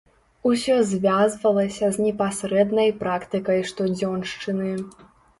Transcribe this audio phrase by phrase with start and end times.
[0.51, 4.71] Усё звязвалася з непасрэднай практыкай штодзёншчыны.